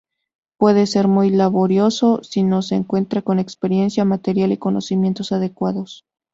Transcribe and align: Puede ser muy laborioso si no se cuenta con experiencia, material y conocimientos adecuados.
Puede 0.57 0.87
ser 0.87 1.07
muy 1.07 1.29
laborioso 1.29 2.23
si 2.23 2.41
no 2.41 2.63
se 2.63 2.83
cuenta 2.87 3.21
con 3.21 3.37
experiencia, 3.37 4.03
material 4.03 4.51
y 4.51 4.57
conocimientos 4.57 5.31
adecuados. 5.31 6.05